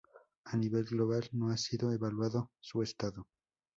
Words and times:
A 0.45 0.55
nivel 0.57 0.83
global 0.83 1.29
no 1.31 1.51
ha 1.51 1.57
sido 1.57 1.93
evaluado 1.93 2.49
su 2.59 2.81
estado. 2.81 3.27